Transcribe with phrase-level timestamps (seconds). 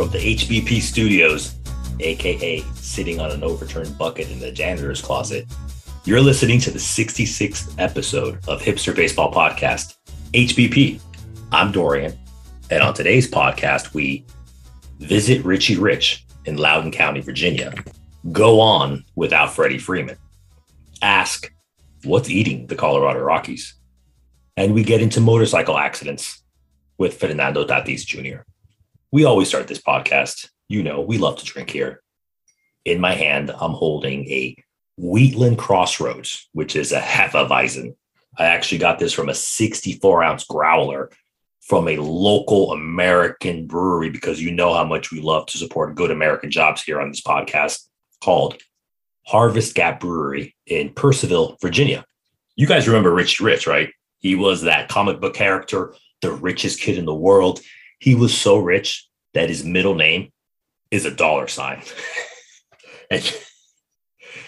[0.00, 1.56] from the HBP studios,
[1.98, 5.46] aka sitting on an overturned bucket in the janitor's closet.
[6.06, 9.96] You're listening to the 66th episode of Hipster Baseball Podcast,
[10.32, 11.02] HBP.
[11.52, 12.18] I'm Dorian,
[12.70, 14.24] and on today's podcast, we
[15.00, 17.74] visit Richie Rich in Loudoun County, Virginia.
[18.32, 20.16] Go on without Freddie Freeman.
[21.02, 21.52] Ask
[22.04, 23.74] what's eating the Colorado Rockies.
[24.56, 26.42] And we get into motorcycle accidents
[26.96, 28.44] with Fernando Tatis Jr.
[29.12, 30.48] We always start this podcast.
[30.68, 32.00] You know, we love to drink here.
[32.84, 34.56] In my hand, I'm holding a
[34.96, 37.96] Wheatland Crossroads, which is a Hefeweizen.
[38.38, 41.10] I actually got this from a 64 ounce growler
[41.60, 46.10] from a local American brewery because you know how much we love to support good
[46.10, 47.88] American jobs here on this podcast
[48.22, 48.58] called
[49.26, 52.04] Harvest Gap Brewery in Purcellville, Virginia.
[52.54, 53.92] You guys remember Rich Rich, right?
[54.18, 57.60] He was that comic book character, the richest kid in the world.
[57.98, 60.32] He was so rich that his middle name
[60.90, 61.82] is a dollar sign.
[63.10, 63.36] and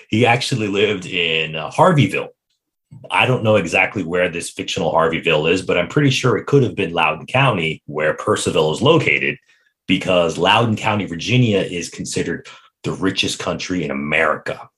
[0.09, 2.29] he actually lived in uh, Harveyville.
[3.11, 6.63] I don't know exactly where this fictional Harveyville is, but I'm pretty sure it could
[6.63, 9.39] have been Loudoun County, where Purcellville is located,
[9.87, 12.47] because Loudoun County, Virginia is considered
[12.85, 14.69] the richest country in America.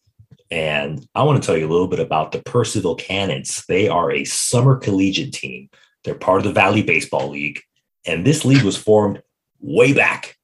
[0.51, 3.65] And I want to tell you a little bit about the Purcellville Cannons.
[3.67, 5.69] They are a summer collegiate team.
[6.05, 7.61] They're part of the Valley Baseball League.
[8.07, 9.23] And this league was formed
[9.65, 10.37] way back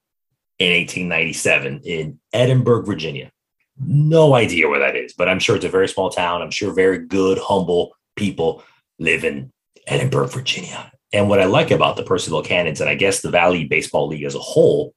[0.58, 3.30] in 1897 in Edinburg, Virginia.
[3.78, 6.42] No idea where that is, but I'm sure it's a very small town.
[6.42, 8.62] I'm sure very good, humble people
[8.98, 9.52] live in
[9.86, 10.90] Edinburg, Virginia.
[11.12, 14.24] And what I like about the Purcellville Cannons, and I guess the Valley Baseball League
[14.24, 14.94] as a whole,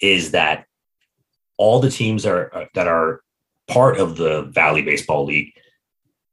[0.00, 0.66] is that
[1.56, 3.22] all the teams are uh, that are
[3.68, 5.52] part of the Valley Baseball League,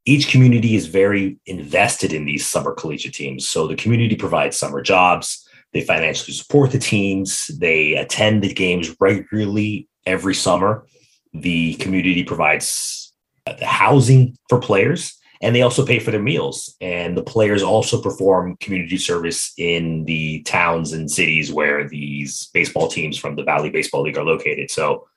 [0.05, 3.47] each community is very invested in these summer collegiate teams.
[3.47, 5.47] So the community provides summer jobs.
[5.73, 7.47] They financially support the teams.
[7.47, 10.85] They attend the games regularly every summer.
[11.33, 13.13] The community provides
[13.45, 16.75] uh, the housing for players and they also pay for their meals.
[16.81, 22.89] And the players also perform community service in the towns and cities where these baseball
[22.89, 24.69] teams from the Valley Baseball League are located.
[24.69, 25.07] So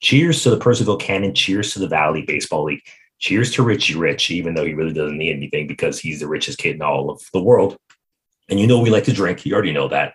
[0.00, 1.34] cheers to the Purcellville Cannon.
[1.34, 2.82] Cheers to the Valley Baseball League.
[3.18, 6.58] Cheers to Richie Rich, even though he really doesn't need anything because he's the richest
[6.58, 7.76] kid in all of the world.
[8.48, 9.44] And you know, we like to drink.
[9.44, 10.14] You already know that.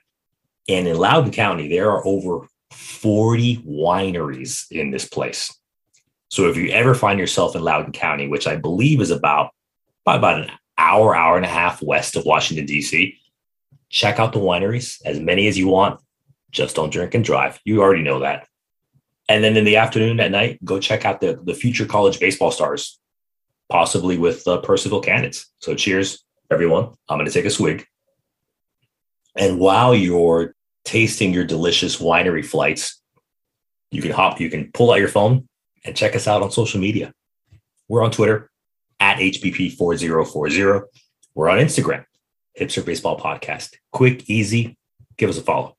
[0.67, 5.53] And in Loudoun County, there are over 40 wineries in this place.
[6.29, 9.51] So if you ever find yourself in Loudoun County, which I believe is about,
[10.05, 13.19] about an hour, hour and a half west of Washington, D.C.,
[13.89, 15.99] check out the wineries, as many as you want.
[16.49, 17.59] Just don't drink and drive.
[17.65, 18.47] You already know that.
[19.29, 22.51] And then in the afternoon at night, go check out the, the future college baseball
[22.51, 22.99] stars,
[23.69, 25.45] possibly with the Purcellville Cannons.
[25.59, 26.93] So cheers, everyone.
[27.07, 27.85] I'm going to take a swig.
[29.35, 30.55] And while you're
[30.85, 33.01] tasting your delicious winery flights,
[33.91, 35.47] you can hop, you can pull out your phone
[35.85, 37.13] and check us out on social media.
[37.87, 38.49] We're on Twitter
[38.99, 40.83] at HBP4040.
[41.35, 42.05] We're on Instagram,
[42.59, 43.75] Hipster Baseball Podcast.
[43.91, 44.77] Quick, easy,
[45.17, 45.77] give us a follow.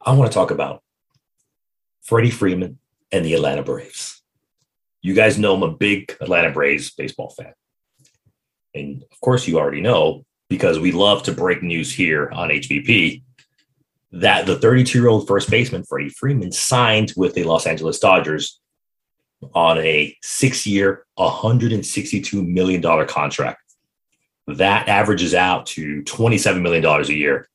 [0.00, 0.82] I want to talk about
[2.02, 2.78] Freddie Freeman
[3.10, 4.22] and the Atlanta Braves.
[5.00, 7.52] You guys know I'm a big Atlanta Braves baseball fan.
[8.74, 13.22] And of course, you already know because we love to break news here on HBP
[14.12, 18.60] that the 32 year old first baseman, Freddie Freeman, signed with the Los Angeles Dodgers
[19.54, 23.62] on a six year, $162 million contract.
[24.46, 27.48] That averages out to $27 million a year.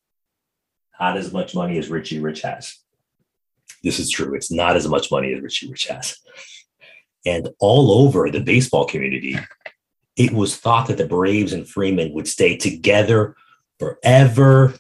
[1.00, 2.80] Not as much money as Richie Rich has.
[3.84, 4.34] This is true.
[4.34, 6.18] It's not as much money as Richie Rich has.
[7.28, 9.38] And all over the baseball community,
[10.18, 13.36] it was thought that the Braves and Freeman would stay together
[13.80, 14.74] forever,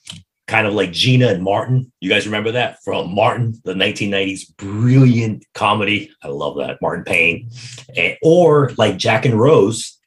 [0.47, 1.91] kind of like Gina and Martin.
[1.99, 6.11] You guys remember that from Martin, the 1990s brilliant comedy?
[6.23, 6.81] I love that.
[6.81, 7.51] Martin Payne.
[7.95, 9.99] And, or like Jack and Rose,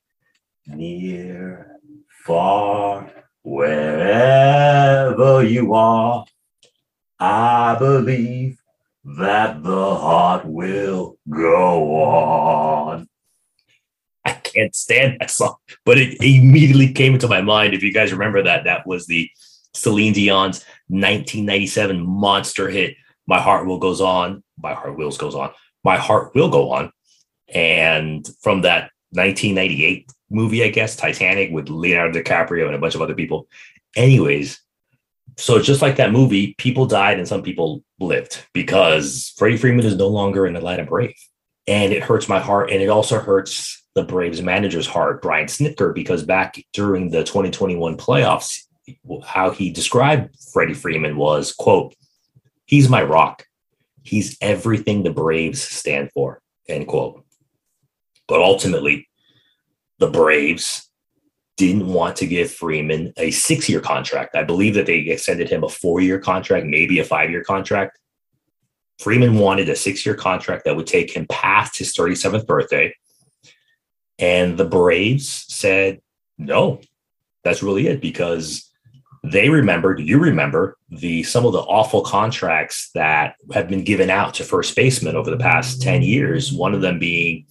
[0.66, 1.78] near,
[2.24, 3.10] far,
[3.42, 3.84] wherever
[5.44, 6.24] you are,
[7.20, 8.58] I believe
[9.04, 13.09] that the heart will go on.
[14.60, 15.54] Can't stand that song,
[15.86, 17.72] but it immediately came into my mind.
[17.72, 19.30] If you guys remember that, that was the
[19.72, 22.96] Celine Dion's 1997 monster hit,
[23.26, 24.42] My Heart Will Goes On.
[24.62, 25.50] My Heart Wills Goes On.
[25.82, 26.92] My Heart Will Go On.
[27.48, 33.00] And from that 1998 movie, I guess, Titanic with Leonardo DiCaprio and a bunch of
[33.00, 33.48] other people.
[33.96, 34.60] Anyways,
[35.38, 39.96] so just like that movie, people died and some people lived because Freddie Freeman is
[39.96, 41.16] no longer an Atlanta Brave.
[41.66, 42.70] And it hurts my heart.
[42.70, 47.96] And it also hurts the Braves manager's heart, Brian Snitker, because back during the 2021
[47.96, 48.62] playoffs,
[49.24, 51.94] how he described Freddie Freeman was, quote,
[52.66, 53.46] He's my rock.
[54.02, 57.24] He's everything the Braves stand for, end quote.
[58.28, 59.08] But ultimately,
[59.98, 60.88] the Braves
[61.56, 64.34] didn't want to give Freeman a six year contract.
[64.34, 67.98] I believe that they extended him a four year contract, maybe a five year contract.
[68.98, 72.94] Freeman wanted a six year contract that would take him past his 37th birthday.
[74.20, 76.00] And the Braves said,
[76.36, 76.80] no,
[77.42, 78.70] that's really it because
[79.22, 84.34] they remembered, you remember the some of the awful contracts that have been given out
[84.34, 86.52] to first basemen over the past 10 years.
[86.52, 87.46] One of them being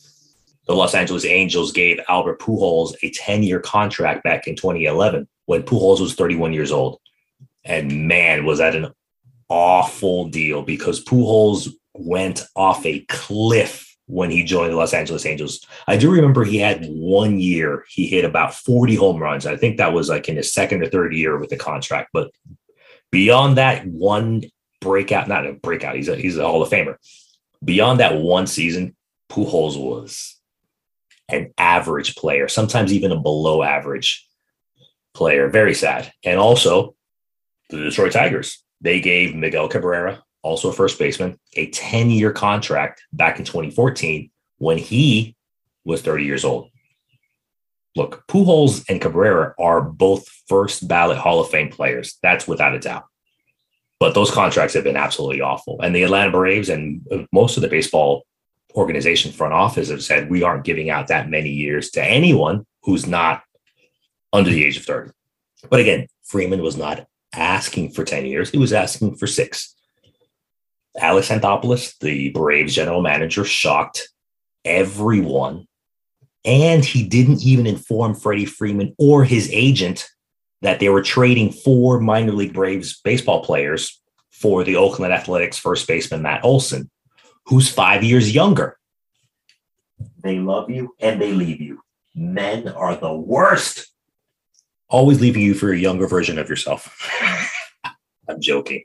[0.67, 5.63] the Los Angeles Angels gave Albert Pujols a 10 year contract back in 2011 when
[5.63, 6.99] Pujols was 31 years old.
[7.65, 8.93] And man, was that an
[9.49, 15.63] awful deal because Pujols went off a cliff when he joined the Los Angeles Angels.
[15.87, 19.45] I do remember he had one year he hit about 40 home runs.
[19.45, 22.09] I think that was like in his second or third year with the contract.
[22.11, 22.31] But
[23.11, 24.45] beyond that one
[24.81, 26.95] breakout, not a breakout, he's a he's a Hall of Famer.
[27.63, 28.95] Beyond that one season,
[29.29, 30.37] Pujols was
[31.27, 34.27] an average player, sometimes even a below average
[35.13, 35.49] player.
[35.49, 36.11] Very sad.
[36.23, 36.95] And also
[37.69, 38.63] the Detroit Tigers.
[38.81, 44.29] They gave Miguel Cabrera, also a first baseman, a 10 year contract back in 2014
[44.57, 45.35] when he
[45.85, 46.69] was 30 years old.
[47.95, 52.17] Look, Pujols and Cabrera are both first ballot Hall of Fame players.
[52.21, 53.05] That's without a doubt.
[53.99, 55.81] But those contracts have been absolutely awful.
[55.81, 58.25] And the Atlanta Braves and uh, most of the baseball
[58.75, 63.07] organization front office have said we aren't giving out that many years to anyone who's
[63.07, 63.43] not
[64.31, 65.11] under the age of 30.
[65.69, 69.75] But again, Freeman was not asking for 10 years, he was asking for six.
[70.99, 74.09] Alex Anthopoulos, the Braves general manager, shocked
[74.65, 75.67] everyone.
[76.45, 80.07] And he didn't even inform Freddie Freeman or his agent
[80.61, 84.01] that they were trading four minor league Braves baseball players
[84.31, 86.89] for the Oakland Athletics first baseman Matt Olson,
[87.45, 88.77] who's five years younger.
[90.21, 91.81] They love you and they leave you.
[92.15, 93.91] Men are the worst.
[94.89, 97.09] Always leaving you for a younger version of yourself.
[98.29, 98.83] I'm joking.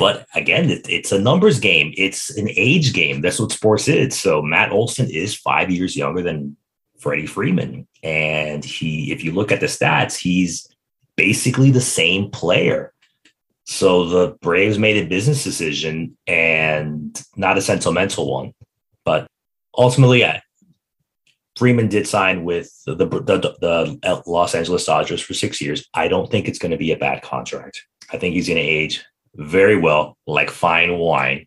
[0.00, 1.92] But again, it, it's a numbers game.
[1.94, 3.20] It's an age game.
[3.20, 4.18] That's what sports is.
[4.18, 6.56] So Matt Olson is five years younger than
[6.98, 7.86] Freddie Freeman.
[8.02, 10.66] And he, if you look at the stats, he's
[11.16, 12.94] basically the same player.
[13.64, 18.54] So the Braves made a business decision and not a sentimental one.
[19.04, 19.26] But
[19.76, 20.24] ultimately,
[21.58, 25.86] Freeman did sign with the, the, the Los Angeles Dodgers for six years.
[25.92, 27.84] I don't think it's going to be a bad contract.
[28.10, 29.04] I think he's going to age
[29.34, 31.46] very well, like fine wine.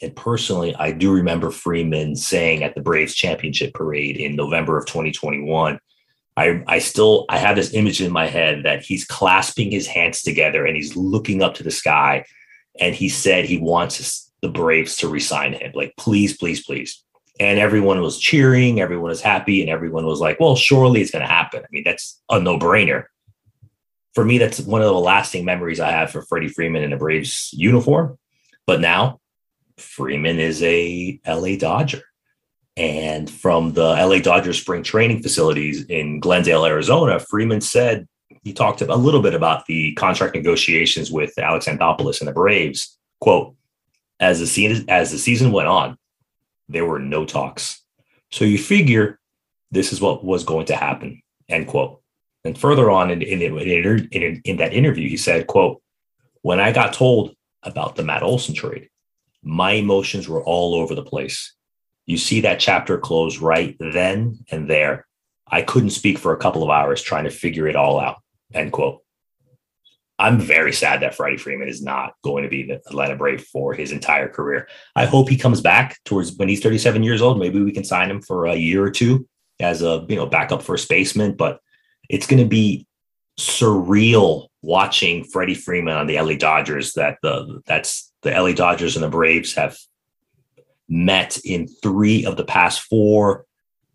[0.00, 4.86] And personally, I do remember Freeman saying at the Braves championship parade in November of
[4.86, 5.78] 2021,
[6.36, 10.22] I, I still I have this image in my head that he's clasping his hands
[10.22, 12.24] together and he's looking up to the sky.
[12.80, 15.72] And he said he wants the Braves to resign him.
[15.74, 17.04] Like, please, please, please.
[17.38, 21.22] And everyone was cheering, everyone was happy, and everyone was like, well, surely it's going
[21.22, 21.62] to happen.
[21.62, 23.04] I mean, that's a no brainer
[24.14, 26.96] for me, that's one of the lasting memories I have for Freddie Freeman in a
[26.96, 28.18] Braves uniform.
[28.66, 29.20] But now
[29.78, 32.02] Freeman is a LA Dodger.
[32.76, 38.08] And from the LA Dodgers spring training facilities in Glendale, Arizona, Freeman said
[38.44, 42.98] he talked a little bit about the contract negotiations with Alex Anthopoulos and the Braves.
[43.20, 43.54] Quote,
[44.20, 45.98] as the season as the season went on,
[46.68, 47.82] there were no talks.
[48.30, 49.20] So you figure
[49.70, 51.22] this is what was going to happen.
[51.48, 52.01] End quote.
[52.44, 55.80] And further on in, in, in, in, that interview, he said, quote,
[56.42, 58.88] when I got told about the Matt Olson trade,
[59.42, 61.54] my emotions were all over the place.
[62.04, 65.06] You see that chapter close right then and there.
[65.46, 68.16] I couldn't speak for a couple of hours trying to figure it all out.
[68.52, 69.02] End quote.
[70.18, 73.74] I'm very sad that Freddie Freeman is not going to be the Atlanta Brave for
[73.74, 74.68] his entire career.
[74.94, 77.38] I hope he comes back towards when he's 37 years old.
[77.38, 80.62] Maybe we can sign him for a year or two as a you know backup
[80.62, 81.34] first baseman.
[81.34, 81.60] But
[82.12, 82.86] it's going to be
[83.40, 86.92] surreal watching Freddie Freeman on the LA Dodgers.
[86.92, 89.76] That the that's the LA Dodgers and the Braves have
[90.88, 93.46] met in three of the past four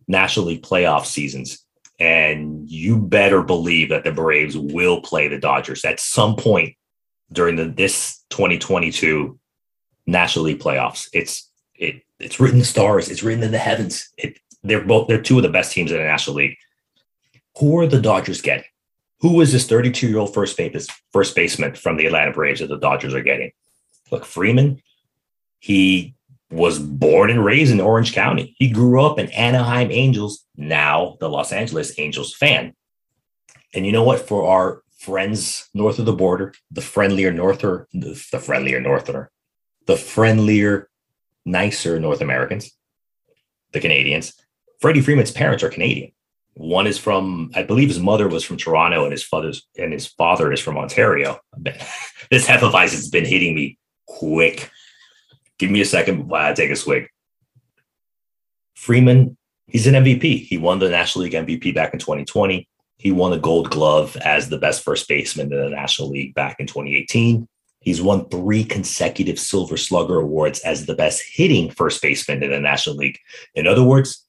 [0.08, 1.64] National League playoff seasons.
[2.00, 6.76] And you better believe that the Braves will play the Dodgers at some point
[7.32, 9.40] during the this 2022
[10.08, 11.08] National League playoffs.
[11.14, 13.10] It's it it's written stars.
[13.10, 14.10] It's written in the heavens.
[14.18, 16.58] It, they're both they're two of the best teams in the National League
[17.60, 18.66] who are the Dodgers getting?
[19.22, 22.68] Who is this 32 year old first base first baseman from the Atlanta Braves that
[22.68, 23.52] the Dodgers are getting?
[24.12, 24.82] Look, Freeman,
[25.60, 26.16] he
[26.50, 28.56] was born and raised in Orange County.
[28.58, 32.74] He grew up an Anaheim Angels, now the Los Angeles Angels fan.
[33.74, 34.22] And you know what?
[34.22, 39.32] For our friends north of the border, the friendlier norther, the, friendlier northerner,
[39.88, 40.90] the friendlier,
[41.46, 42.72] nicer North Americans,
[43.74, 44.34] the Canadians.
[44.80, 46.12] Freddie Freeman's parents are Canadian.
[46.58, 50.08] One is from, I believe his mother was from Toronto and his father's and his
[50.08, 51.40] father is from Ontario.
[52.32, 54.72] this Hefeweizen has been hitting me quick.
[55.60, 57.10] Give me a second while I take a swig.
[58.76, 59.38] Freeman,
[59.68, 60.48] he's an MVP.
[60.48, 62.68] He won the National League MVP back in 2020.
[62.98, 66.60] He won a gold glove as the best first baseman in the National League back
[66.60, 67.48] in 2018.
[67.82, 72.60] He's won three consecutive Silver Slugger awards as the best hitting first baseman in the
[72.60, 73.20] National League.
[73.54, 74.26] In other words,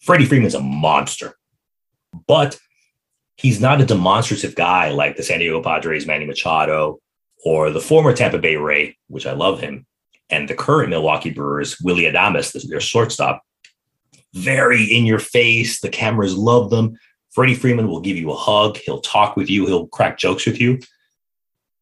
[0.00, 1.36] Freddie Freeman's a monster
[2.26, 2.58] but
[3.36, 7.00] he's not a demonstrative guy like the San Diego Padres Manny Machado
[7.44, 9.86] or the former Tampa Bay Ray, which I love him,
[10.28, 13.42] and the current Milwaukee Brewers Willy Adames, their shortstop.
[14.34, 15.80] Very in your face.
[15.80, 16.96] The cameras love them.
[17.30, 18.76] Freddie Freeman will give you a hug.
[18.76, 19.66] He'll talk with you.
[19.66, 20.78] He'll crack jokes with you.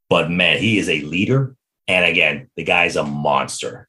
[0.09, 1.57] But man, he is a leader.
[1.87, 3.89] And again, the guy's a monster.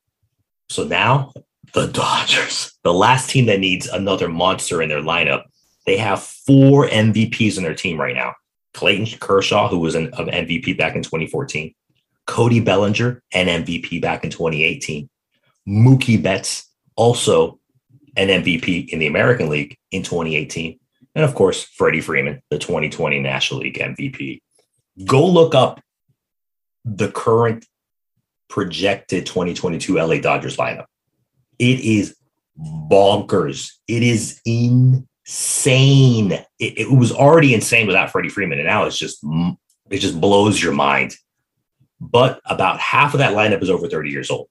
[0.70, 1.34] So now
[1.74, 5.44] the Dodgers, the last team that needs another monster in their lineup,
[5.90, 8.36] they have four MVPs on their team right now.
[8.76, 11.74] Clayton Kershaw, who was an, an MVP back in 2014,
[12.28, 15.10] Cody Bellinger, an MVP back in 2018,
[15.68, 17.60] Mookie Betts, also
[18.16, 20.80] an MVP in the American League in 2018,
[21.16, 24.42] and of course, Freddie Freeman, the 2020 National League MVP.
[25.06, 25.82] Go look up
[26.86, 27.66] the current
[28.48, 30.86] projected 2022 LA Dodgers lineup.
[31.58, 32.16] It is
[32.60, 33.72] bonkers.
[33.88, 36.32] It is in insane.
[36.58, 39.24] It, it, was already insane without Freddie Freeman, and now it's just
[39.90, 41.16] it just blows your mind.
[42.02, 44.48] But about half of that lineup is over 30 years old.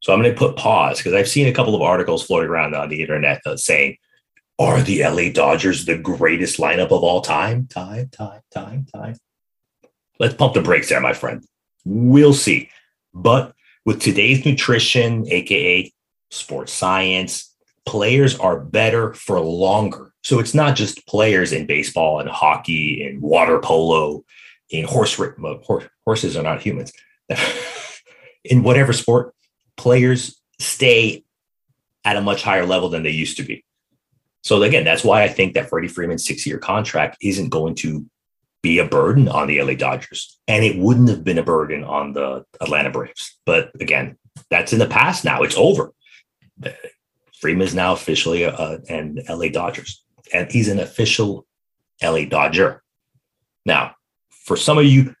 [0.00, 2.74] So I'm going to put pause because I've seen a couple of articles floating around
[2.74, 3.98] on the internet uh, saying,
[4.58, 9.16] "Are the LA Dodgers the greatest lineup of all time?" Time, time, time, time.
[10.18, 11.44] Let's pump the brakes there, my friend.
[11.84, 12.70] We'll see.
[13.14, 15.92] But with today's nutrition, aka
[16.30, 17.55] sports science,
[17.86, 20.12] players are better for longer.
[20.22, 24.24] So it's not just players in baseball and hockey and water polo,
[24.70, 26.92] in horse, horse horses are not humans.
[28.44, 29.34] in whatever sport,
[29.76, 31.24] players stay
[32.04, 33.64] at a much higher level than they used to be.
[34.42, 38.06] So again, that's why I think that Freddie Freeman's six-year contract isn't going to
[38.62, 42.12] be a burden on the LA Dodgers, and it wouldn't have been a burden on
[42.12, 43.36] the Atlanta Braves.
[43.44, 44.16] But again,
[44.50, 45.42] that's in the past now.
[45.42, 45.92] It's over.
[47.40, 50.02] Freeman is now officially uh, a, an LA Dodgers,
[50.32, 51.46] and he's an official
[52.02, 52.82] LA Dodger.
[53.64, 53.94] Now,
[54.30, 55.14] for some of you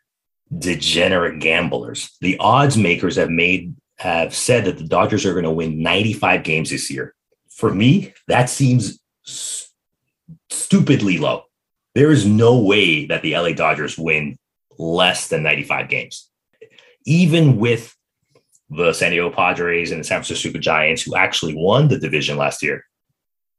[0.56, 5.50] degenerate gamblers, the odds makers have made have said that the Dodgers are going to
[5.50, 7.14] win 95 games this year.
[7.48, 9.70] For me, that seems st-
[10.50, 11.44] stupidly low.
[11.94, 14.38] There is no way that the LA Dodgers win
[14.78, 16.30] less than 95 games.
[17.06, 17.96] Even with
[18.70, 22.36] the San Diego Padres and the San Francisco Super Giants, who actually won the division
[22.36, 22.84] last year.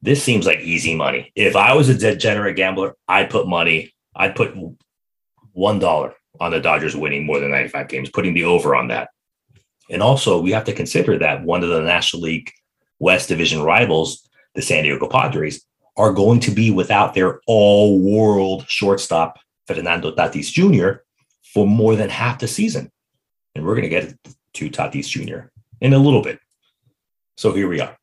[0.01, 1.31] This seems like easy money.
[1.35, 4.55] If I was a degenerate gambler, I'd put money, I'd put
[5.57, 9.09] $1 on the Dodgers winning more than 95 games, putting the over on that.
[9.89, 12.51] And also, we have to consider that one of the National League
[12.99, 18.65] West Division rivals, the San Diego Padres, are going to be without their all world
[18.67, 20.99] shortstop, Fernando Tatis Jr.,
[21.53, 22.91] for more than half the season.
[23.55, 24.13] And we're going to get
[24.57, 25.49] to Tatis Jr.
[25.81, 26.39] in a little bit.
[27.35, 27.95] So here we are.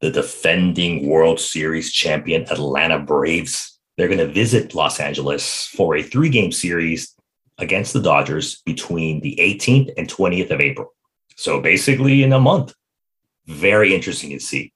[0.00, 3.78] The defending World Series champion Atlanta Braves.
[3.96, 7.14] They're going to visit Los Angeles for a three game series
[7.56, 10.92] against the Dodgers between the 18th and 20th of April.
[11.36, 12.74] So basically in a month.
[13.46, 14.72] Very interesting to see.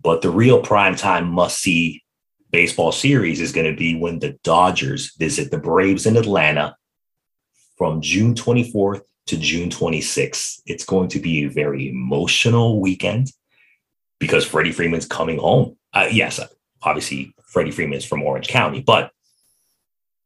[0.00, 2.02] But the real prime time must see
[2.50, 6.76] baseball series is going to be when the Dodgers visit the Braves in Atlanta
[7.76, 10.60] from June 24th to June 26th.
[10.66, 13.32] It's going to be a very emotional weekend
[14.18, 15.76] because Freddie Freeman's coming home.
[15.92, 16.40] Uh, yes,
[16.82, 19.10] obviously Freddie Freeman is from Orange County, but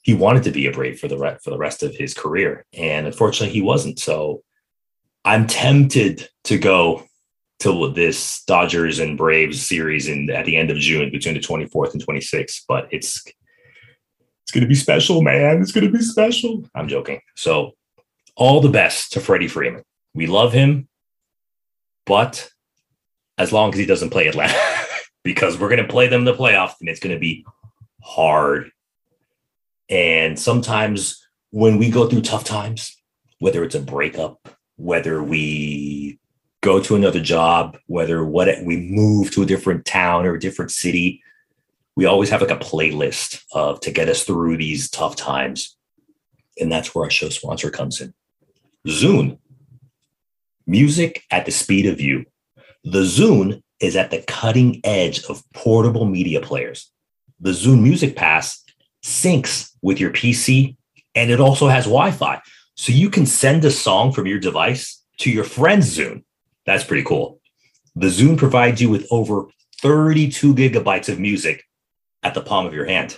[0.02, 2.64] he wanted to be a Brave for the re- for the rest of his career,
[2.72, 3.98] and unfortunately, he wasn't.
[3.98, 4.42] So
[5.24, 7.02] I'm tempted to go
[7.60, 11.94] to this Dodgers and Braves series in at the end of June between the 24th
[11.94, 13.24] and 26th, but it's
[14.42, 15.60] it's going to be special, man.
[15.60, 16.64] It's going to be special.
[16.72, 17.20] I'm joking.
[17.34, 17.72] So
[18.36, 19.82] all the best to Freddie Freeman.
[20.14, 20.88] We love him,
[22.04, 22.50] but
[23.38, 24.58] as long as he doesn't play Atlanta,
[25.24, 27.44] because we're going to play them the playoffs and it's going to be
[28.02, 28.70] hard.
[29.88, 32.96] And sometimes when we go through tough times,
[33.38, 36.18] whether it's a breakup, whether we
[36.60, 40.70] go to another job, whether what we move to a different town or a different
[40.70, 41.22] city,
[41.96, 45.76] we always have like a playlist of to get us through these tough times.
[46.58, 48.14] And that's where our show sponsor comes in.
[48.86, 49.38] Zune.
[50.64, 52.24] Music at the speed of you.
[52.84, 56.92] The Zune is at the cutting edge of portable media players.
[57.40, 58.62] The Zune Music Pass
[59.04, 60.76] syncs with your PC
[61.16, 62.40] and it also has Wi Fi.
[62.76, 66.22] So you can send a song from your device to your friend's Zune.
[66.64, 67.40] That's pretty cool.
[67.96, 69.46] The Zune provides you with over
[69.80, 71.64] 32 gigabytes of music
[72.22, 73.16] at the palm of your hand.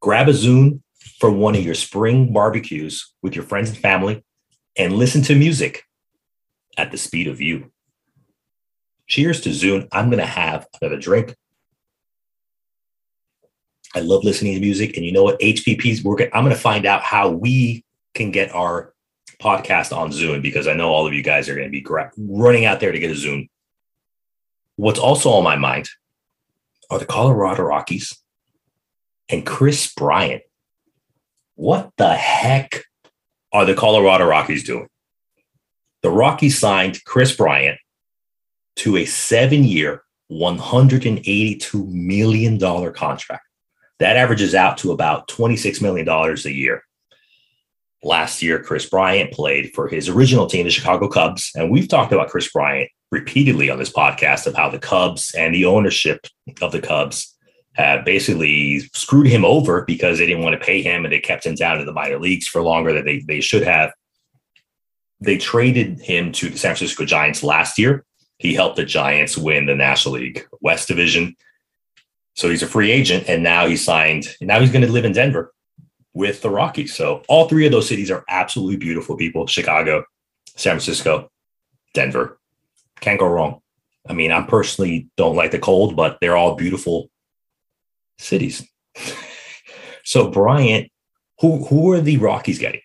[0.00, 0.80] Grab a Zune
[1.18, 4.24] for one of your spring barbecues with your friends and family
[4.76, 5.84] and listen to music
[6.76, 7.70] at the speed of you.
[9.06, 9.88] Cheers to Zune.
[9.92, 11.36] I'm going to have another drink.
[13.94, 14.96] I love listening to music.
[14.96, 15.38] And you know what?
[15.40, 16.30] HBP's working.
[16.32, 18.94] I'm going to find out how we can get our
[19.40, 22.12] podcast on Zune because I know all of you guys are going to be gra-
[22.16, 23.48] running out there to get a Zune.
[24.76, 25.88] What's also on my mind
[26.90, 28.16] are the Colorado Rockies
[29.28, 30.42] and Kris Bryant.
[31.54, 32.84] What the heck
[33.52, 34.88] are the Colorado Rockies doing?
[36.02, 37.78] The Rockies signed Kris Bryant
[38.76, 42.58] to a seven year, $182 million
[42.92, 43.46] contract.
[43.98, 46.82] That averages out to about $26 million a year.
[48.02, 51.52] Last year, Kris Bryant played for his original team, the Chicago Cubs.
[51.54, 55.54] And we've talked about Kris Bryant repeatedly on this podcast of how the Cubs and
[55.54, 56.26] the ownership
[56.60, 57.36] of the Cubs
[57.74, 61.46] have basically screwed him over because they didn't want to pay him and they kept
[61.46, 63.92] him down to the minor leagues for longer than they, they should have.
[65.20, 68.04] They traded him to the San Francisco Giants last year.
[68.38, 71.36] He helped the Giants win the National League West Division.
[72.34, 74.26] So he's a free agent and now he's signed.
[74.40, 75.52] Now he's going to live in Denver
[76.12, 76.94] with the Rockies.
[76.94, 80.04] So all three of those cities are absolutely beautiful people Chicago,
[80.56, 81.30] San Francisco,
[81.94, 82.38] Denver.
[83.00, 83.60] Can't go wrong.
[84.08, 87.08] I mean, I personally don't like the cold, but they're all beautiful
[88.18, 88.66] cities.
[90.04, 90.90] so Bryant,
[91.40, 92.80] who who are the Rockies getting?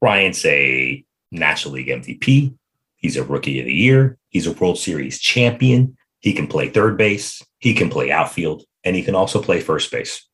[0.00, 2.54] Bryant's a National League MVP.
[2.96, 4.18] He's a rookie of the year.
[4.28, 5.96] He's a World Series champion.
[6.20, 7.42] He can play third base.
[7.58, 10.26] He can play outfield, and he can also play first base.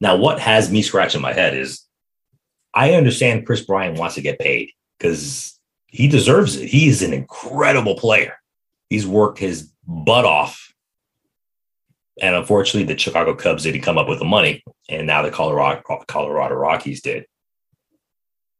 [0.00, 1.84] Now, what has me scratching my head is
[2.74, 6.68] I understand Kris Bryant wants to get paid because he deserves it.
[6.68, 8.34] He is an incredible player.
[8.90, 10.72] He's worked his butt off.
[12.20, 14.62] And unfortunately, the Chicago Cubs didn't come up with the money.
[14.88, 17.26] And now the Colorado, Colorado Rockies did.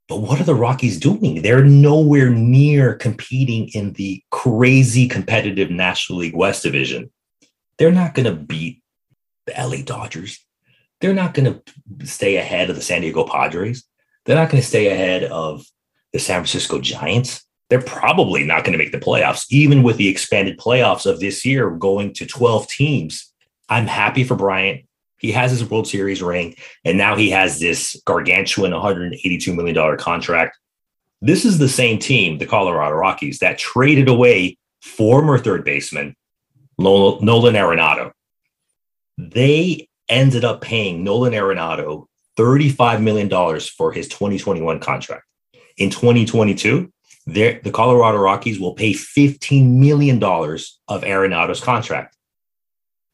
[0.09, 1.43] But what are the Rockies doing?
[1.43, 7.11] They're nowhere near competing in the crazy competitive National League West division.
[7.77, 8.83] They're not going to beat
[9.47, 10.45] the LA Dodgers.
[11.01, 13.85] They're not going to stay ahead of the San Diego Padres.
[14.25, 15.65] They're not going to stay ahead of
[16.13, 17.45] the San Francisco Giants.
[17.69, 21.45] They're probably not going to make the playoffs, even with the expanded playoffs of this
[21.45, 23.33] year going to 12 teams.
[23.69, 24.85] I'm happy for Bryant.
[25.19, 26.55] He has his World Series ring,
[26.85, 30.57] and now he has this gargantuan $182 million contract.
[31.21, 36.15] This is the same team, the Colorado Rockies, that traded away former third baseman
[36.79, 38.13] Nolan Arenado.
[39.17, 43.29] They ended up paying Nolan Arenado $35 million
[43.77, 45.25] for his 2021 contract.
[45.77, 46.93] In 2022,
[47.27, 52.17] the Colorado Rockies will pay $15 million of Arenado's contract.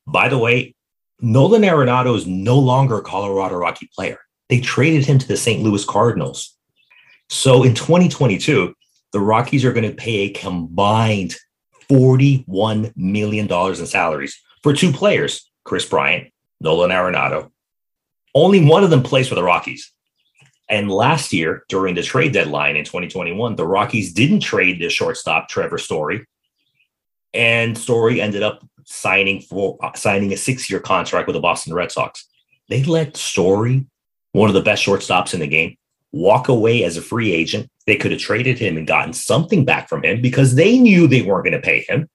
[0.07, 0.75] By the way,
[1.21, 4.19] Nolan Arenado is no longer a Colorado Rocky player.
[4.49, 5.63] They traded him to the St.
[5.63, 6.57] Louis Cardinals.
[7.29, 8.75] So in 2022,
[9.13, 11.37] the Rockies are going to pay a combined
[11.89, 17.51] $41 million in salaries for two players, Kris Bryant, Nolan Arenado.
[18.35, 19.93] Only one of them plays for the Rockies.
[20.69, 25.49] And last year, during the trade deadline in 2021, the Rockies didn't trade the shortstop
[25.49, 26.27] Trevor Story,
[27.35, 31.93] and Story ended up signing for uh, signing a six-year contract with the Boston Red
[31.93, 32.27] Sox.
[32.69, 33.87] They let Story,
[34.33, 35.77] one of the best shortstops in the game,
[36.13, 37.71] walk away as a free agent.
[37.87, 41.23] They could have traded him and gotten something back from him because they knew they
[41.23, 42.09] weren't going to pay him.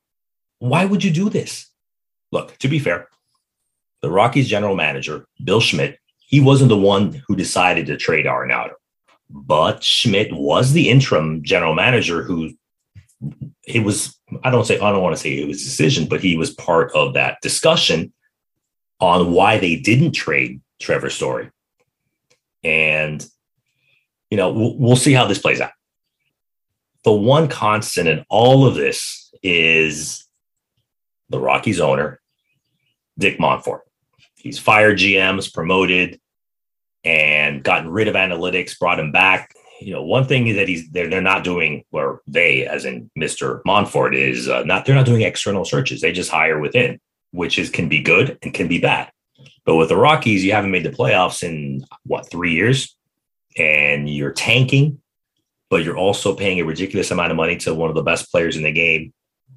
[0.60, 1.68] Why would you do this?
[2.32, 3.08] Look, to be fair,
[4.02, 8.74] the Rockies general manager, Bill Schmidt, he wasn't the one who decided to trade Arenado.
[9.30, 12.52] But Schmidt was the interim general manager who
[13.66, 16.38] it was, I don't say, I don't want to say it was decision, but he
[16.38, 18.14] was part of that discussion
[19.00, 21.50] on why they didn't trade Trevor Story.
[22.64, 23.26] And
[24.30, 25.72] you know, we'll, we'll see how this plays out.
[27.04, 30.26] The one constant in all of this is
[31.30, 32.20] the Rockies owner,
[33.18, 33.82] Dick Monfort.
[34.36, 36.20] He's fired GMs, promoted,
[37.04, 39.54] and gotten rid of analytics, brought him back.
[39.80, 43.10] You know, one thing is that he's they're, they're not doing, or they, as in
[43.18, 43.62] Mr.
[43.66, 46.02] Monfort, is uh, not they're not doing external searches.
[46.02, 47.00] They just hire within.
[47.32, 49.12] which is can be good and can be bad.
[49.66, 52.96] But with the Rockies, you haven't made the playoffs in what three years,
[53.58, 55.00] and you're tanking,
[55.70, 58.58] but you're also paying a ridiculous amount of money to one of the best players
[58.58, 59.14] in the game.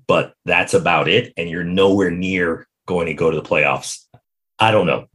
[0.07, 4.05] But that's about it, and you're nowhere near going to go to the playoffs.
[4.59, 5.07] I don't know.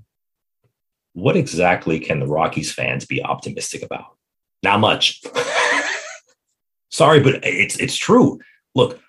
[1.14, 4.17] What exactly can the Rockies fans be optimistic about?
[4.64, 5.22] Not much.
[6.90, 8.40] Sorry, but it's it's true.
[8.76, 9.00] Look,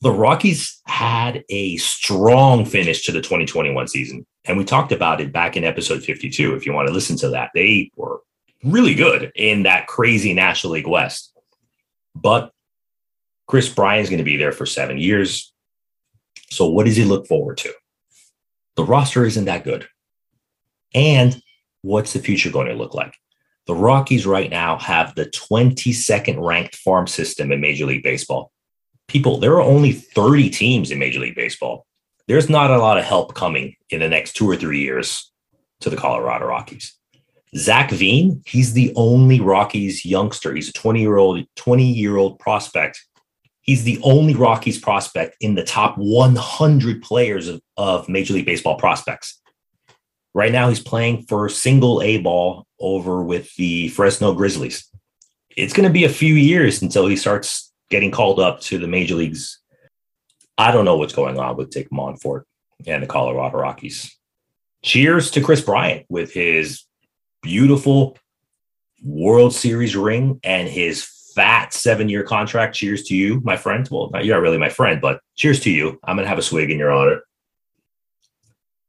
[0.00, 4.26] the Rockies had a strong finish to the 2021 season.
[4.44, 6.54] And we talked about it back in episode 52.
[6.54, 8.20] If you want to listen to that, they were
[8.62, 11.32] really good in that crazy National League West.
[12.14, 12.52] But
[13.46, 15.52] Kris Bryant's going to be there for seven years.
[16.50, 17.72] So, what does he look forward to?
[18.76, 19.88] The roster isn't that good.
[20.94, 21.42] And
[21.82, 23.14] what's the future going to look like?
[23.66, 28.52] The Rockies right now have the 22nd ranked farm system in Major League Baseball
[29.08, 31.86] people, there are only 30 teams in Major League Baseball.
[32.28, 35.30] There's not a lot of help coming in the next two or three years
[35.80, 36.94] to the Colorado Rockies.
[37.56, 40.54] Zach Veen, he's the only Rockies youngster.
[40.54, 43.02] He's a 20 year old, 20 year old prospect.
[43.62, 48.76] He's the only Rockies prospect in the top 100 players of, of Major League Baseball
[48.76, 49.40] prospects.
[50.36, 54.86] Right now, he's playing for single A ball over with the Fresno Grizzlies.
[55.56, 58.86] It's going to be a few years until he starts getting called up to the
[58.86, 59.60] major leagues.
[60.58, 62.42] I don't know what's going on with Dick Monfort
[62.86, 64.14] and the Colorado Rockies.
[64.82, 66.84] Cheers to Kris Bryant with his
[67.40, 68.18] beautiful
[69.02, 71.02] World Series ring and his
[71.34, 72.76] fat seven year contract.
[72.76, 73.88] Cheers to you, my friend.
[73.90, 75.98] Well, you're not really my friend, but cheers to you.
[76.04, 77.22] I'm going to have a swig in your honor.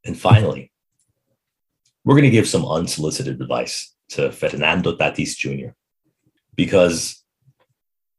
[0.03, 0.73] And finally,
[2.07, 5.71] we're going to give some unsolicited advice to Fernando Tatis Jr.
[6.55, 7.21] because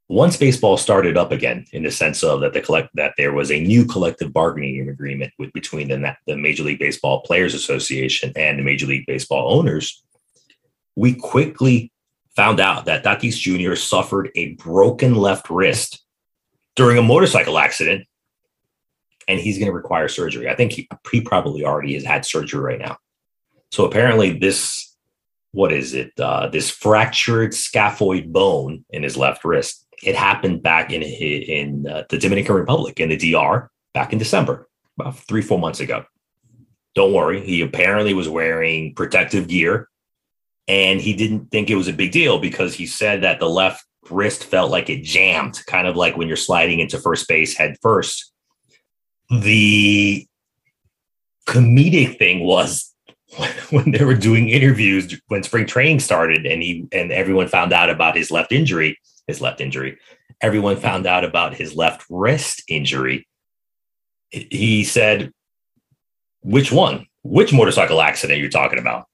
[0.09, 3.51] once baseball started up again, in the sense of that the collect that there was
[3.51, 8.59] a new collective bargaining agreement with between the, the Major League Baseball Players Association and
[8.59, 10.05] the Major League Baseball owners,
[10.95, 11.91] we quickly
[12.37, 13.75] found out that Tatis Jr.
[13.75, 16.05] suffered a broken left wrist
[16.77, 18.07] during a motorcycle accident,
[19.27, 20.47] and he's going to require surgery.
[20.47, 22.99] I think he, he probably already has had surgery right now.
[23.71, 24.97] So apparently, this
[25.53, 26.13] what is it?
[26.19, 32.05] Uh, this fractured scaphoid bone in his left wrist it happened back in in uh,
[32.09, 36.05] the Dominican Republic in the DR back in December, about three four months ago.
[36.95, 39.89] Don't worry, he apparently was wearing protective gear,
[40.67, 43.85] and he didn't think it was a big deal because he said that the left
[44.11, 47.77] wrist felt like it jammed, kind of like when you're sliding into first base head
[47.83, 48.33] first.
[49.31, 50.27] The
[51.47, 52.95] comedic thing was
[53.71, 57.91] when they were doing interviews when spring training started and he and everyone found out
[57.91, 59.99] about his left injury his left injury.
[60.41, 60.83] Everyone mm-hmm.
[60.83, 63.29] found out about his left wrist injury.
[64.31, 65.33] He said,
[66.41, 67.07] Which one?
[67.23, 69.07] Which motorcycle accident you're talking about?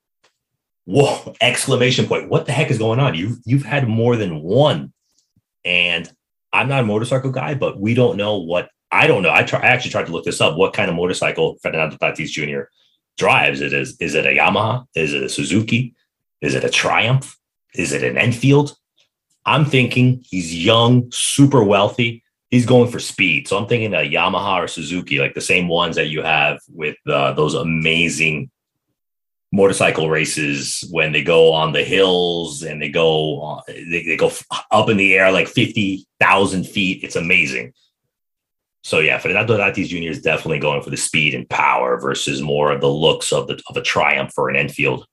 [0.86, 2.30] Whoa, exclamation point.
[2.30, 3.14] What the heck is going on?
[3.14, 4.92] You've you've had more than one.
[5.64, 6.10] And
[6.52, 9.32] I'm not a motorcycle guy, but we don't know what I don't know.
[9.32, 10.56] I try I actually tried to look this up.
[10.56, 12.64] What kind of motorcycle Fernando Tatis Jr.
[13.16, 13.60] drives?
[13.60, 14.86] It is is it a Yamaha?
[14.94, 15.94] Is it a Suzuki?
[16.40, 17.36] Is it a Triumph?
[17.74, 18.76] Is it an Enfield?
[19.46, 22.22] I'm thinking he's young, super wealthy.
[22.50, 23.48] He's going for speed.
[23.48, 26.96] So I'm thinking a Yamaha or Suzuki, like the same ones that you have with
[27.06, 28.50] uh, those amazing
[29.52, 34.30] motorcycle races when they go on the hills and they go on, they, they go
[34.70, 37.04] up in the air like 50,000 feet.
[37.04, 37.72] It's amazing.
[38.84, 40.10] So yeah, Fernando Tatis Jr.
[40.10, 43.60] is definitely going for the speed and power versus more of the looks of the
[43.68, 45.06] of a Triumph or an Enfield.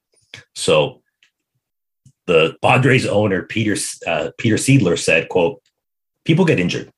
[0.56, 1.02] So
[2.28, 5.62] the Padres owner Peter uh, Peter Seidler said, "quote
[6.26, 6.92] People get injured,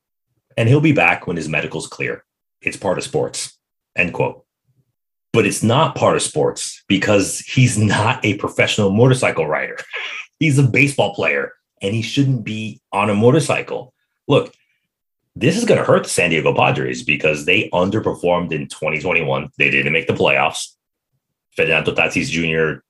[0.56, 2.24] and he'll be back when his medical's clear.
[2.60, 3.56] It's part of sports."
[3.96, 4.44] End quote.
[5.32, 9.78] But it's not part of sports because he's not a professional motorcycle rider.
[10.40, 13.94] he's a baseball player, and he shouldn't be on a motorcycle.
[14.26, 14.52] Look,
[15.36, 19.50] this is going to hurt the San Diego Padres because they underperformed in 2021.
[19.58, 20.74] They didn't make the playoffs.
[21.56, 22.80] Fernando Tatis Jr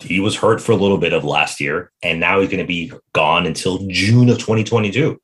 [0.00, 2.66] he was hurt for a little bit of last year, and now he's going to
[2.66, 5.20] be gone until June of 2022.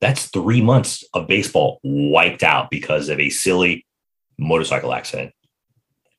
[0.00, 3.86] That's three months of baseball wiped out because of a silly
[4.38, 5.32] motorcycle accident.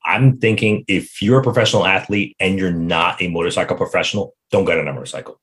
[0.04, 4.78] I'm thinking if you're a professional athlete and you're not a motorcycle professional, don't get
[4.78, 5.40] on a motorcycle.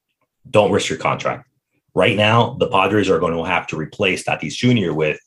[0.50, 1.48] Don't risk your contract.
[1.96, 4.94] Right now, the Padres are going to have to replace Tatis Jr.
[4.94, 5.18] with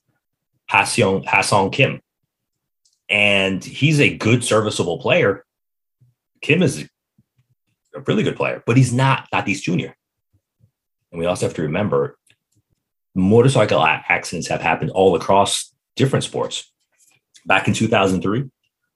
[0.69, 2.01] Ha-Seong, Ha-Seong Kim.
[3.09, 5.47] And he's a good, serviceable player.
[6.43, 6.87] Kim is
[7.95, 9.93] a really good player, but he's not Tatis Jr.
[11.11, 12.19] And we also have to remember
[13.15, 16.71] motorcycle accidents have happened all across different sports.
[17.47, 18.51] Back in 2003,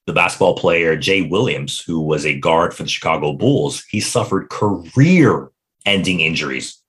[0.05, 4.49] the basketball player Jay Williams, who was a guard for the Chicago Bulls, he suffered
[4.49, 5.49] career
[5.87, 6.82] ending injuries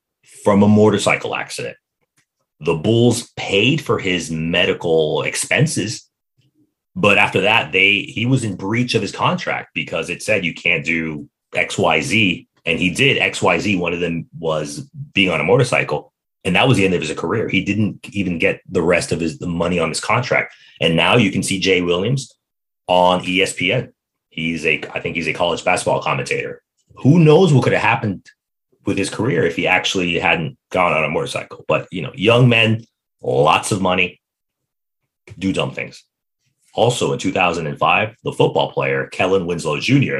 [0.45, 1.75] from a motorcycle accident.
[2.61, 6.07] The Bulls paid for his medical expenses,
[6.95, 10.53] but after that, they he was in breach of his contract because it said you
[10.53, 12.47] can't do XYZ.
[12.65, 13.77] And he did XYZ.
[13.77, 16.13] One of them was being on a motorcycle.
[16.43, 17.49] And that was the end of his career.
[17.49, 20.53] He didn't even get the rest of his the money on his contract.
[20.79, 22.31] And now you can see Jay Williams
[22.87, 23.91] on ESPN.
[24.29, 26.61] He's a, I think he's a college basketball commentator.
[26.97, 28.25] Who knows what could have happened
[28.85, 31.65] with his career if he actually hadn't gone on a motorcycle?
[31.67, 32.85] But you know, young men,
[33.21, 34.19] lots of money,
[35.37, 36.03] do dumb things.
[36.73, 40.19] Also in 2005, the football player Kellen Winslow Jr.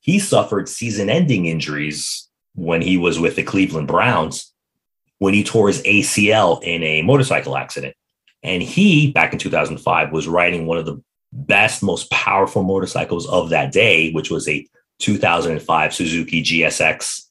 [0.00, 4.52] He suffered season-ending injuries when he was with the Cleveland Browns
[5.22, 7.94] when he tore his ACL in a motorcycle accident.
[8.42, 11.00] And he, back in 2005, was riding one of the
[11.32, 14.66] best, most powerful motorcycles of that day, which was a
[14.98, 17.28] 2005 Suzuki GSX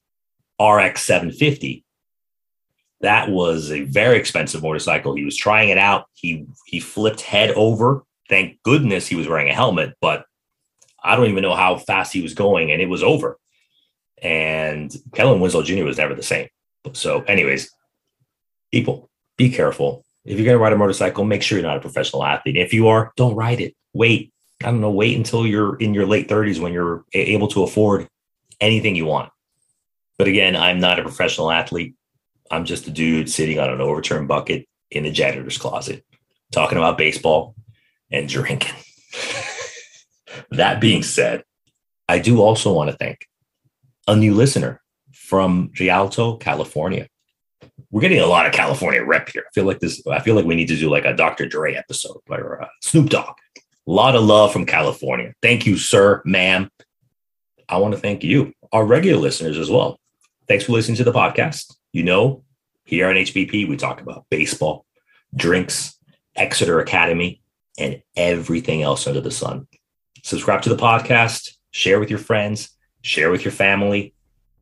[0.62, 1.84] RX 750.
[3.02, 5.16] That was a very expensive motorcycle.
[5.16, 6.06] He was trying it out.
[6.14, 8.04] He he flipped head over.
[8.30, 10.26] Thank goodness he was wearing a helmet, but
[11.04, 13.38] I don't even know how fast he was going, and it was over.
[14.22, 15.84] And Kellen Winslow Jr.
[15.84, 16.48] was never the same.
[16.94, 17.72] So, anyways,
[18.72, 20.06] people, be careful.
[20.24, 22.56] If you're going to ride a motorcycle, make sure you're not a professional athlete.
[22.56, 24.32] If you are, don't ride it wait,
[24.64, 28.08] I don't know, wait until you're in your late 30s when you're able to afford
[28.60, 29.32] anything you want.
[30.22, 31.96] But again, I'm not a professional athlete.
[32.52, 36.06] I'm just a dude sitting on an overturned bucket in the janitor's closet
[36.52, 37.56] talking about baseball
[38.12, 38.76] and drinking.
[40.52, 41.44] that being said,
[42.08, 43.26] I do also want to thank
[44.08, 44.80] a new listener
[45.12, 47.08] from Rialto, California.
[47.90, 49.46] We're getting a lot of California rep here.
[49.48, 50.06] I feel like this.
[50.06, 51.48] I feel like we need to do like a Dr.
[51.48, 53.34] Dre episode or uh, Snoop Dogg.
[53.58, 55.34] A lot of love from California.
[55.42, 56.70] Thank you, sir, ma'am.
[57.68, 59.98] I want to thank you, our regular listeners as well.
[60.52, 61.74] Thanks for listening to the podcast.
[61.94, 62.44] You know,
[62.84, 64.86] here on HBP, we talk about baseball,
[65.34, 65.98] drinks,
[66.36, 67.42] Exeter Academy,
[67.80, 69.66] and everything else under the sun.
[70.26, 72.70] Subscribe to the podcast, share with your friends,
[73.02, 74.14] share with your family.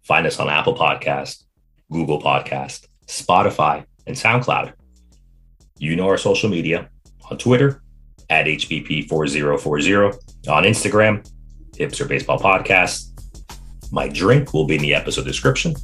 [0.03, 1.45] Find us on Apple Podcast,
[1.91, 4.73] Google Podcast, Spotify, and SoundCloud.
[5.79, 6.87] You know our social media
[7.31, 7.81] on Twitter,
[8.29, 11.27] at HBP4040 on Instagram,
[11.71, 13.08] Hipster Baseball Podcast.
[13.91, 15.75] My drink will be in the episode description.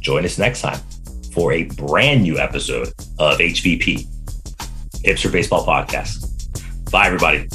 [0.00, 0.80] Join us next time
[1.32, 4.06] for a brand new episode of HBP,
[5.02, 6.90] Hipster Baseball Podcast.
[6.90, 7.48] Bye, everybody.